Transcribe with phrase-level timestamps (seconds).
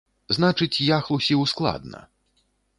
[0.37, 2.05] Значыць, я хлусіў складна.